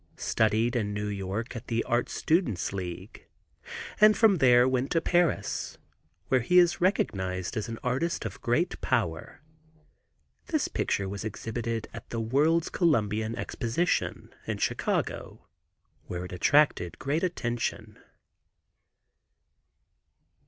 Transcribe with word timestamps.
studied 0.17 0.75
in 0.75 0.95
New 0.95 1.05
York 1.09 1.55
at 1.55 1.67
the 1.67 1.83
Art 1.83 2.09
Students' 2.09 2.73
League, 2.73 3.27
and 3.99 4.17
from 4.17 4.37
there 4.37 4.67
went 4.67 4.89
to 4.89 4.99
Paris, 4.99 5.77
where 6.27 6.39
he 6.39 6.57
is 6.57 6.81
recognized 6.81 7.55
as 7.55 7.69
an 7.69 7.77
artist 7.83 8.25
of 8.25 8.41
great 8.41 8.81
power. 8.81 9.41
This 10.47 10.67
picture 10.67 11.07
was 11.07 11.23
exhibited 11.23 11.87
at 11.93 12.09
the 12.09 12.19
World's 12.19 12.69
Columbian 12.71 13.35
Exposition, 13.37 14.33
in 14.47 14.57
Chicago, 14.57 15.45
where 16.07 16.25
it 16.25 16.31
attracted 16.33 16.97
great 16.97 17.21
attention. 17.21 17.99